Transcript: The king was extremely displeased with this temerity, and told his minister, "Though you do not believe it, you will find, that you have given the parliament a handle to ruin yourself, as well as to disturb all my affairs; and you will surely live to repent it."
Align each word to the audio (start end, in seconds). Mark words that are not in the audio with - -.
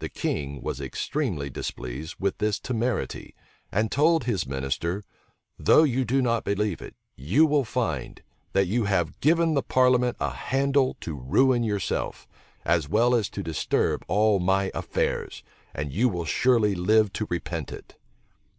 The 0.00 0.10
king 0.10 0.60
was 0.60 0.82
extremely 0.82 1.48
displeased 1.48 2.16
with 2.20 2.36
this 2.36 2.60
temerity, 2.60 3.34
and 3.72 3.90
told 3.90 4.24
his 4.24 4.46
minister, 4.46 5.02
"Though 5.58 5.82
you 5.82 6.04
do 6.04 6.20
not 6.20 6.44
believe 6.44 6.82
it, 6.82 6.94
you 7.16 7.46
will 7.46 7.64
find, 7.64 8.20
that 8.52 8.66
you 8.66 8.84
have 8.84 9.18
given 9.20 9.54
the 9.54 9.62
parliament 9.62 10.18
a 10.20 10.28
handle 10.28 10.98
to 11.00 11.14
ruin 11.18 11.62
yourself, 11.62 12.28
as 12.66 12.86
well 12.86 13.14
as 13.14 13.30
to 13.30 13.42
disturb 13.42 14.04
all 14.08 14.40
my 14.40 14.70
affairs; 14.74 15.42
and 15.72 15.90
you 15.90 16.10
will 16.10 16.26
surely 16.26 16.74
live 16.74 17.10
to 17.14 17.26
repent 17.30 17.72
it." 17.72 17.96